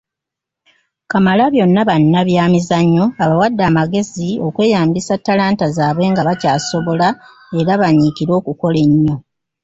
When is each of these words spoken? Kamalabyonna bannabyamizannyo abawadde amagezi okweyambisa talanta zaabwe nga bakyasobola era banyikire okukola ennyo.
Kamalabyonna 1.11 1.81
bannabyamizannyo 1.89 3.05
abawadde 3.23 3.63
amagezi 3.69 4.29
okweyambisa 4.47 5.13
talanta 5.25 5.65
zaabwe 5.75 6.05
nga 6.11 6.25
bakyasobola 6.27 7.07
era 7.59 7.73
banyikire 7.81 8.31
okukola 8.39 8.77
ennyo. 8.85 9.15